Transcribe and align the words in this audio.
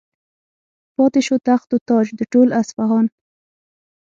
پاتې 0.95 1.19
شو 1.27 1.35
تخت 1.47 1.69
و 1.71 1.79
تاج 1.87 2.07
د 2.15 2.21
ټول 2.31 2.47
اصفهان. 2.61 3.05